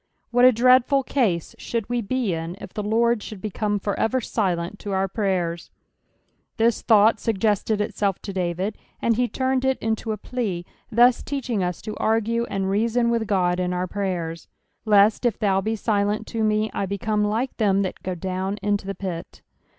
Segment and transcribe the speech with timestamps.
[0.31, 4.19] What a dreadful case should we be in if the Lord should become for ever
[4.19, 5.69] silent to our prayers
[6.55, 11.21] 1 This thought suggested itself to David, and he turned it into a plea, thus
[11.21, 14.47] teach ing us to argue sud reason with God in our prayers."
[14.85, 18.87] Lett, if thou be liletU to me, I heeome lite them that go down, into
[18.87, 19.43] the pit."